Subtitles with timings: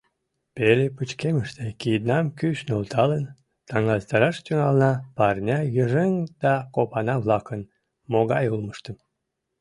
[0.55, 3.23] Пеле пычкемыште киднам кӱш нӧлталын,
[3.67, 7.61] таҥастараш тӱҥална парня йыжыҥ да копана-влакын
[8.11, 8.97] могай улмыштым.